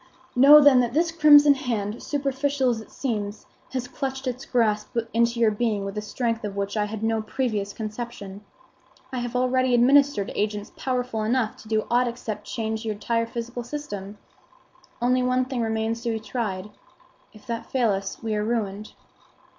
Know, 0.35 0.59
then, 0.59 0.79
that 0.79 0.95
this 0.95 1.11
crimson 1.11 1.53
hand, 1.53 2.01
superficial 2.01 2.71
as 2.71 2.81
it 2.81 2.89
seems, 2.89 3.45
has 3.69 3.87
clutched 3.87 4.25
its 4.25 4.45
grasp 4.45 4.97
into 5.13 5.39
your 5.39 5.51
being 5.51 5.85
with 5.85 5.95
a 5.95 6.01
strength 6.01 6.43
of 6.43 6.55
which 6.55 6.75
I 6.75 6.85
had 6.85 7.03
no 7.03 7.21
previous 7.21 7.71
conception. 7.71 8.43
I 9.13 9.19
have 9.19 9.35
already 9.35 9.75
administered 9.75 10.31
agents 10.33 10.71
powerful 10.75 11.21
enough 11.21 11.55
to 11.57 11.67
do 11.67 11.85
aught 11.91 12.07
except 12.07 12.47
to 12.47 12.51
change 12.51 12.83
your 12.83 12.95
entire 12.95 13.27
physical 13.27 13.61
system. 13.63 14.17
Only 15.03 15.21
one 15.21 15.45
thing 15.45 15.61
remains 15.61 16.01
to 16.01 16.09
be 16.11 16.19
tried. 16.19 16.71
If 17.31 17.45
that 17.45 17.67
fail 17.69 17.91
us 17.91 18.23
we 18.23 18.33
are 18.33 18.43
ruined." 18.43 18.93